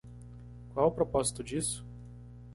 Qual 0.73 0.87
o 0.87 0.91
propósito 0.91 1.43
disso? 1.43 1.85